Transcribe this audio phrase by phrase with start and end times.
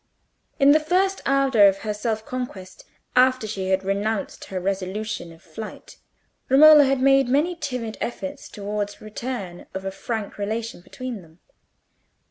[0.59, 5.43] In the first ardour of her self conquest, after she had renounced her resolution of
[5.43, 5.97] flight,
[6.49, 11.37] Romola had made many timid efforts towards the return of a frank relation between them.